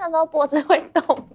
[0.00, 1.04] 那个时候脖子会动。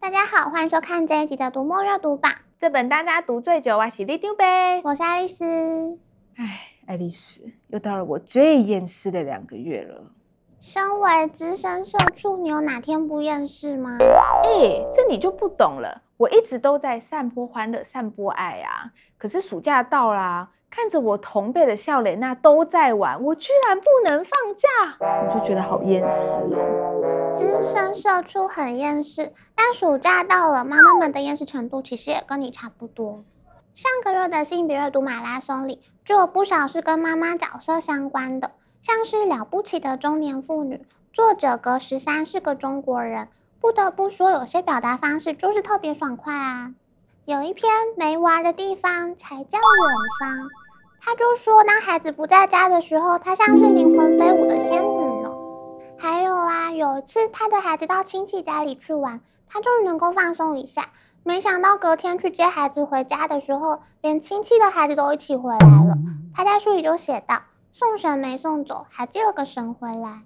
[0.00, 2.32] 大家好，欢迎收看这一集的读墨阅读榜。
[2.58, 4.80] 这本大家读最久啊，喜力丢呗。
[4.82, 5.98] 我是爱丽丝。
[6.36, 10.06] 哎，爱丽丝，又到了我最厌世的两个月了。
[10.58, 13.98] 身为资深社畜，你有哪天不厌世吗？
[14.00, 16.00] 哎，这你就不懂了。
[16.16, 18.92] 我一直都在散播欢乐、散播爱啊。
[19.18, 24.68] 可是暑假到啦，看着我同辈的笑脸，那都在玩，我居然不能放假，
[25.00, 27.34] 我就觉得好厌世哦。
[27.36, 33.24] 资深社畜很厌世，但暑假到了，妈妈们的厌世程度其实也跟你差不多。
[33.74, 38.52] 上个月的性别阅读马拉松里，就有不少是跟妈妈角色相关的。
[38.82, 43.28] 像是了不起的中年妇女，作者格十三是个中国人。
[43.64, 46.74] 不得不说，有些表达方式就是特别爽快啊。
[47.24, 50.50] 有一篇没玩的地方才叫远方，
[51.00, 55.30] 他就说，当孩子不在家的时候，他像是灵魂飞舞的仙女呢。
[55.98, 60.90] 还有啊，有一次他的孩子到亲戚家里去玩，他终于能够放松一下。
[61.22, 65.96] 没想到隔天去接孩子回家的时候，连亲戚的孩子都一起回来了。
[66.34, 67.40] 他在书里就写道。
[67.72, 70.20] 送神没送走，还接了个神回来，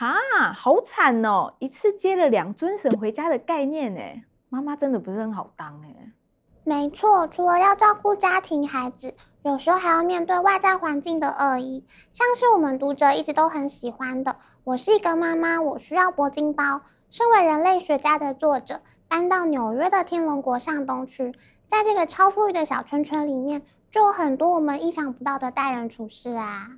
[0.00, 1.52] 哈，好惨哦！
[1.58, 4.00] 一次接了两尊神回家的概念呢，
[4.48, 5.94] 妈妈真的不是很好当哎。
[6.64, 11.84] 没错，除了要照顾家庭、孩子，有时候还要面对外在环境的恶意，
[12.14, 14.32] 像是我们读者一直都很喜欢的
[14.64, 16.64] 《我是一个妈妈，我需要铂金包》。
[17.10, 21.34] 身为人类学家的作者，搬到纽约的天龙国上东区，
[21.68, 23.60] 在这个超富裕的小村村里面。
[23.90, 26.68] 就有很多我们意想不到的待人处事啊！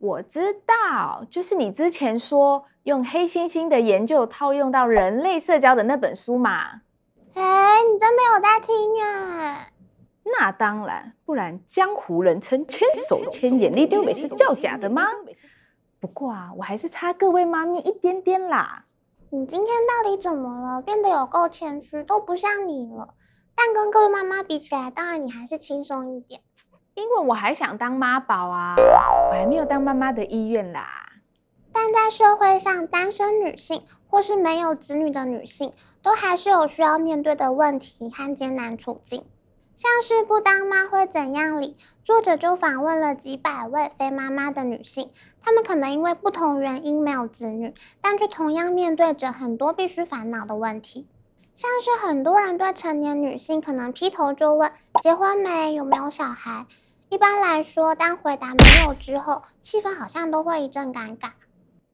[0.00, 6.80] 我知道，就是你之前说用黑猩猩的研究套用到人类社交的那本书嘛？
[7.34, 9.66] 哎，你真的有在听啊？
[10.24, 15.02] 那当然，不然江湖人称千手千眼，你丢美是叫假的吗？
[16.00, 18.86] 不过啊，我还是差各位妈咪一点点啦。
[19.28, 20.80] 你今天到底怎么了？
[20.80, 23.14] 变得有够谦虚，都不像你了。
[23.54, 26.40] 但跟各位妈妈比起来，当然你还是轻松一点。
[27.00, 31.12] 因为我还想当妈宝啊，我还没有当妈妈的意愿啦。
[31.72, 35.72] 但在社会上，单身女性或是没有子女的女性，
[36.02, 39.24] 都还是有需要面对的问题和艰难处境。
[39.76, 45.10] 像是不当妈会怎样里，作者就访问了几百位非妈妈的女性，
[45.42, 51.06] 她们可能因为不同原因没有子女，但却同样面对着很多必须烦恼的问题。
[51.56, 54.70] 像是很多人对成年女性可能劈头就问
[55.02, 56.66] 结婚没，有没有小孩。
[57.10, 61.32] 一般来说，当回答没有之后，气氛好像都会一阵尴尬。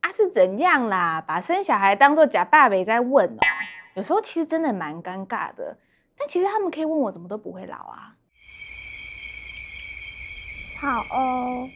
[0.00, 1.24] 啊，是怎样啦？
[1.26, 3.38] 把生小孩当做假爸爸在问哦。
[3.94, 5.78] 有时候其实真的蛮尴尬的。
[6.18, 8.12] 但其实他们可以问我，怎么都不会老啊。
[10.82, 11.66] 好哦。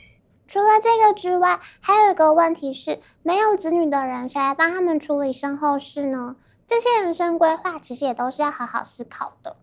[0.46, 6.36] 除了这个之外，还有一个问题是，没有子女的人，谁来帮他们处理身后事呢？
[6.66, 9.56] 这些人生规划其实也都是要好好思考的。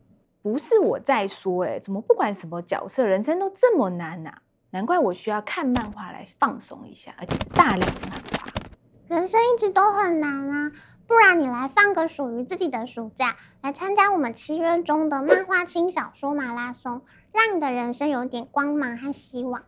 [0.47, 4.41] 不是我在说，哎，怎么不管什么角色，人生都这么难啊？
[4.69, 8.47] 难怪我需要看漫画来放松一下，而且是大量的漫画。
[9.09, 10.71] 人生一直都很难啊，
[11.05, 17.01] 不然你来放个属于自己的暑假，来参加我们七月中的漫画轻小说马拉松，
[17.33, 19.63] 让你的人生有点光芒和希望。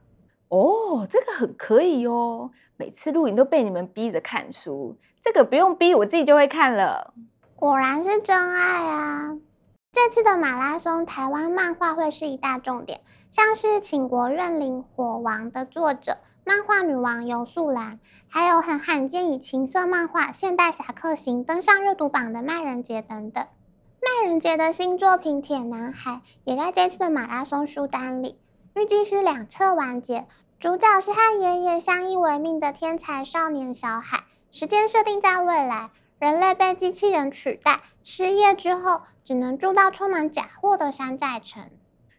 [0.47, 2.51] 哦，这个很可以哦。
[2.78, 7.13] 每次录影都被你们逼着看书，这个不用逼，我自己就会看了。
[7.57, 9.38] 果然是真爱啊！
[9.91, 13.01] 这次的马拉松，台湾漫画会是一大重点，
[13.31, 23.47] 像是《请国怨灵火王》的作者漫画女王游素兰，还有很罕见以情色漫画《现代侠客行》登上热读榜的麦人杰等等。
[24.00, 26.11] 麦人杰的新作品《铁男孩》
[26.44, 28.39] 也在这次的马拉松书单里，
[28.75, 30.27] 预计是两册完结。
[30.59, 35.89] 主角是和爷爷相依为命的天才少年小海，时间设定在未来。
[36.19, 41.62] 人类被机器人取代，失业之后只能住到充满假货的山寨城。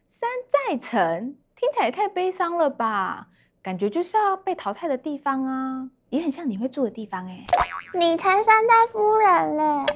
[0.07, 3.27] 山寨城听起来也太悲伤了吧？
[3.61, 7.45] 感觉就是要被淘汰的地方啊，也很像你会住的地方哎。
[7.95, 9.87] 你才山寨夫人嘞！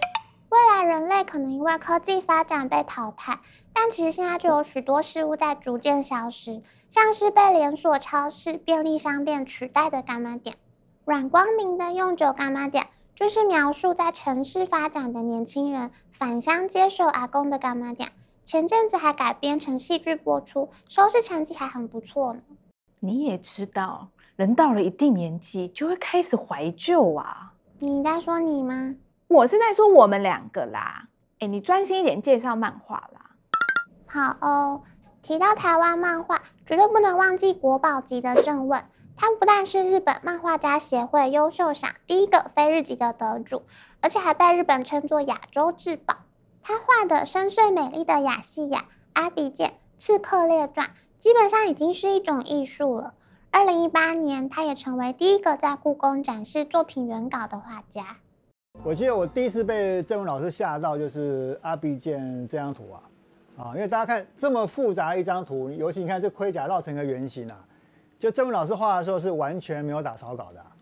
[0.48, 3.38] 未来人类可能因为科技发展被淘汰，
[3.72, 10.56] 但其实现在就有许多事物在逐渐消失，像是被连锁超市、便利商店取代的柑仔店。
[11.04, 12.88] 软光明的用九柑仔店。
[13.14, 18.10] 就是描述在城市发展的年轻人返乡接受阿公的干妈店，
[18.42, 22.40] 前阵子还改编成戏剧播出，收视成绩还很不错呢。
[22.98, 27.52] 你也知道，人到了一定年纪就会开始怀旧啊。
[27.78, 28.96] 你在说你吗？
[29.28, 31.08] 我是在说我们两个啦。
[31.38, 33.30] 哎，你专心一点介绍漫画啦。
[34.06, 34.82] 好哦，
[35.22, 38.82] 提到台湾漫画，绝对不能忘记国宝级的正问。
[39.16, 43.62] 他不但是日本漫画家协会优秀赏第一个非日籍的得主，
[44.00, 46.16] 而且还被日本称作亚洲至宝。
[46.62, 50.90] 他画的深邃美丽的亚细亚、阿比见、刺客列传，
[51.20, 53.14] 基本上已经是一种艺术了。
[53.50, 58.16] 二零一八年，他也成为第一个在故宫展示作品原稿的画家。
[58.82, 63.02] 我记得我第一次被郑文老师吓到，就是阿比见这张图啊。
[63.56, 67.64] 啊，因为大家看这么复杂一张图，尤其你看这盔甲绕成个圆形啊，
[68.18, 70.72] 就郑文老师画的时候是完全没有打草稿的啊。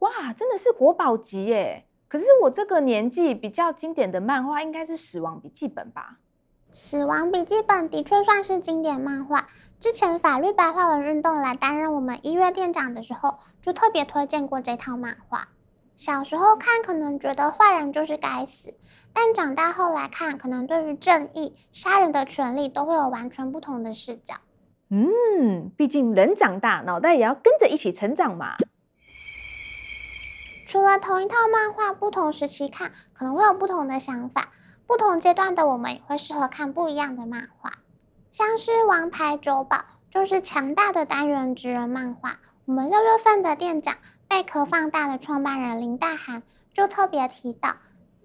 [0.00, 1.86] 哇，真的是国宝级耶！
[2.08, 6.18] 可是我这个年纪比较经典的漫画应该是《死亡笔记本》吧？
[6.76, 9.48] 《死亡笔记本》的确算是经典漫画。
[9.80, 15.48] 之前法律白话文运动来担任我们医院店长的时候，就特别推荐过这套漫画。
[15.96, 18.74] 小时候看可能觉得坏人就是该死。
[19.12, 24.34] 但长大后来看，可能对于正义、杀人的权利都会有完全不同的视角。
[24.90, 28.56] 嗯，毕竟人长大，脑袋也要跟着一起成长嘛。
[30.66, 34.52] 除了同一套漫画，不同时期看可能会有不同的想法。
[34.86, 37.72] 不同阶段的我们也会适合看不一样的漫画。
[38.30, 39.76] 像是《王牌酒保》，
[40.10, 42.38] 就是强大的单元职人漫画。
[42.66, 43.96] 我们六月份的店长
[44.28, 46.42] 贝壳放大的创办人林大涵
[46.72, 47.76] 就特别提到。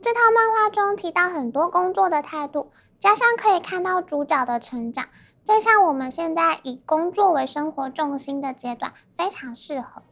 [0.01, 5.05] 这套漫画中提到很多工作的态度，加上可以看到主角的成长，
[5.49, 10.03] 在像我们现在以工作为生活重心的阶段，非常适合。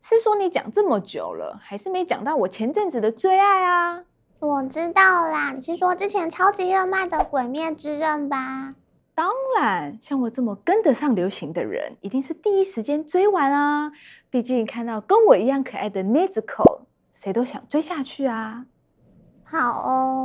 [0.00, 4.04] 是说你讲这么久了，还是没讲到我前阵子的最爱啊？
[4.38, 8.76] 我知道啦，你是说之前超级热卖的《鬼灭之刃》吧？
[9.16, 13.90] 当然，像我这么跟得上流行的人，一定是第一时间追完啊！
[14.30, 18.66] 毕竟看到跟我一样可爱的 Nezuko，，谁都想追下去啊！
[19.42, 20.24] 好哦，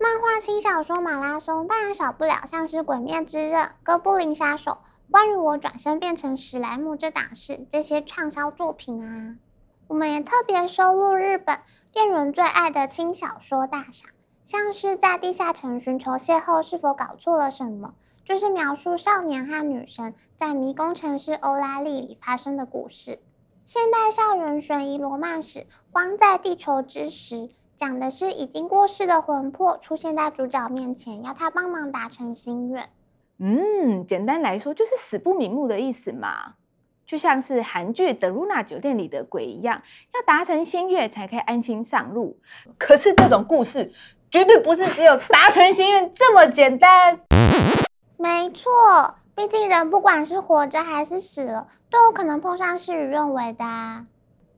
[0.00, 4.70] 漫画轻小说马拉松当然少不了像是《鬼灭之刃》《哥布林杀手》
[5.10, 9.34] 《关于我转身变成史莱姆这档事》这些畅销作品啊。
[9.88, 11.58] 我们也特别收录日本
[11.90, 14.10] 店员最爱的轻小说大赏，
[14.46, 23.18] 像是在地下城寻求邂逅是否搞错了什么，就是描述少年和女神在迷宫城市欧拉利里发生的故事。
[23.64, 25.58] 现代校园悬疑罗曼史
[25.90, 27.34] 《光在地球之时》。
[27.78, 32.88] 讲的是已经过世的魂魄出现在主角面前，要他帮忙达成心愿。
[33.38, 36.54] 嗯，简单来说就是死不瞑目的意思嘛，
[37.06, 39.80] 就像是韩剧《德鲁纳酒店》里的鬼一样，
[40.12, 42.40] 要达成心愿才可以安心上路。
[42.76, 43.92] 可是这种故事
[44.28, 47.20] 绝对不是只有达成心愿这么简单。
[48.16, 48.72] 没错，
[49.36, 54.04] 毕竟人不管是活着还是死了，都有可能碰上事与愿违的啊。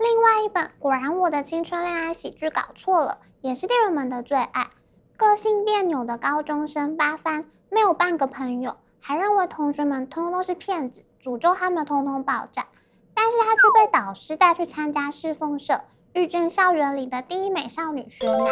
[0.00, 4.70] 另外一本《果然我的青春恋爱喜剧搞错了》，也是店员们的最爱。
[5.18, 12.66] 个性别扭的高中生八番没有半个朋友，还认为同学们通通都是骗子，诅咒他们通通爆炸。
[13.12, 18.50] 但是他却被导师带去参加侍奉社，遇见校园里的第一美少女雪乃。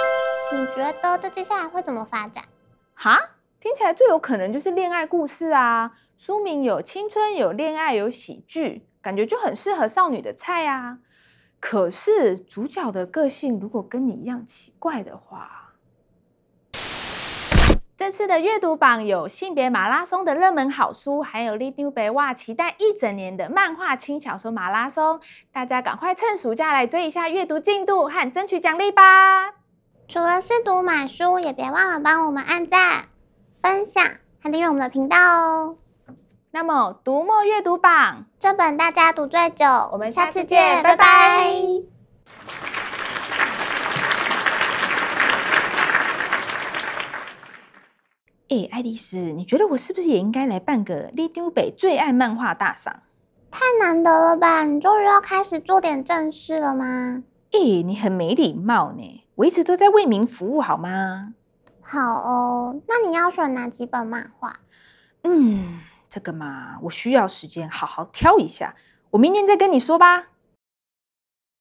[0.53, 2.45] 你觉得这接下来会怎么发展？
[2.93, 3.19] 哈，
[3.59, 5.93] 听起来最有可能就是恋爱故事啊！
[6.19, 10.99] 书名有青春，有恋爱，有喜剧，感觉就很适合少女的菜啊！
[11.61, 15.73] 可是主角的个性如果跟你一样奇怪的话，
[17.97, 25.21] 这次的阅读榜有性别马拉松的热门好书，还有里长伯哇期待一整年的漫画轻小说马拉松，
[25.53, 29.55] 大家赶快趁暑假来追一下阅读进度和争取奖励吧！
[30.07, 33.07] 除了试读买书，也别忘了帮我们按赞、
[33.61, 34.03] 分享
[34.41, 35.77] 和订阅我们的频道哦。
[36.59, 41.05] 那么，读墨阅读榜这本大家读最久，我们下次见，拜拜。
[48.49, 53.03] 哎，爱丽丝，你觉得我是不是也应该来办个里长伯最爱漫画大赏？
[53.53, 54.65] 太难得了吧？
[54.65, 57.23] 你终于要开始做点正事了吗？
[57.53, 61.35] 哎，你很没礼貌呢，我一直都在为民服务，好吗？
[61.83, 64.55] 好哦，那你要选哪几本漫画？
[65.23, 65.79] 嗯。
[66.09, 68.75] 这个嘛，我需要时间好好挑一下。
[69.11, 70.29] 我明天再跟你说吧。